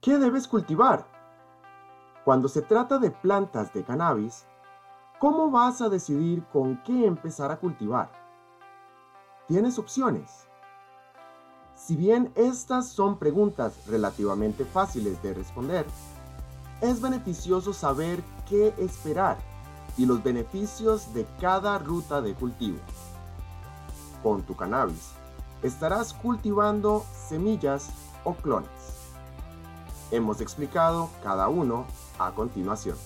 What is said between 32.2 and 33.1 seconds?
continuación.